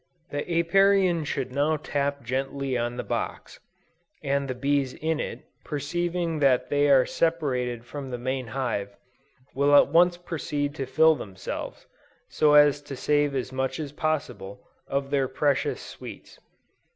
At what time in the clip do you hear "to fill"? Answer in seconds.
10.73-11.13